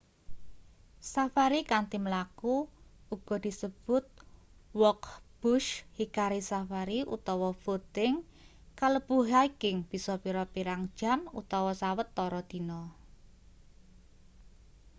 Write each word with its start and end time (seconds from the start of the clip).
safari 1.13 1.61
kanthi 1.71 1.97
mlaku 2.05 2.55
uga 3.15 3.37
disebut 3.47 4.03
walk 4.81 5.01
bush 5.41 5.69
hikari 5.97 6.41
safari 6.51 6.99
utawa 7.15 7.49
footing 7.63 8.13
kalebu 8.79 9.17
hiking 9.31 9.77
bisa 9.91 10.13
pirang-pirang 10.23 10.81
jam 10.99 11.19
utawa 11.41 11.71
sawetara 11.81 12.41
dina 12.49 12.79